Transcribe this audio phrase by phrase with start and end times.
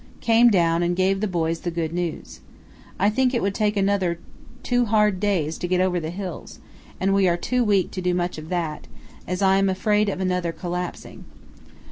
[0.21, 2.39] Came down and gave the boys the good news.
[2.97, 4.17] I think it would take another
[4.63, 6.57] two hard days to get over the hills,
[6.99, 8.87] and we are too weak to do much of that,
[9.27, 11.25] as I am afraid of another collapsing.